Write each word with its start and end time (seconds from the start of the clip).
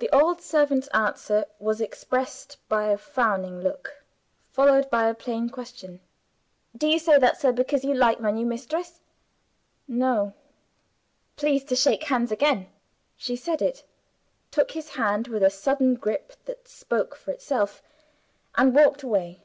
The 0.00 0.10
old 0.10 0.40
servant's 0.42 0.88
answer 0.88 1.44
was 1.60 1.80
expressed 1.80 2.56
by 2.68 2.88
a 2.88 2.98
frowning 2.98 3.60
look, 3.60 4.02
followed 4.50 4.90
by 4.90 5.08
a 5.08 5.14
plain 5.14 5.48
question. 5.48 6.00
"Do 6.76 6.88
you 6.88 6.98
say 6.98 7.18
that, 7.18 7.40
sir, 7.40 7.52
because 7.52 7.84
you 7.84 7.94
like 7.94 8.18
my 8.18 8.32
new 8.32 8.46
mistress?" 8.46 8.98
"No." 9.86 10.34
"Please 11.36 11.62
to 11.66 11.76
shake 11.76 12.02
hands 12.02 12.32
again!" 12.32 12.66
She 13.16 13.36
said 13.36 13.62
it 13.62 13.84
took 14.50 14.72
his 14.72 14.88
hand 14.88 15.28
with 15.28 15.44
a 15.44 15.50
sudden 15.50 15.94
grip 15.94 16.32
that 16.46 16.66
spoke 16.66 17.14
for 17.14 17.30
itself 17.30 17.80
and 18.56 18.74
walked 18.74 19.04
away. 19.04 19.44